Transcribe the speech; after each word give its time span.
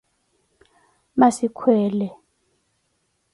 Massi 1.19 1.47
kweele? 1.57 2.07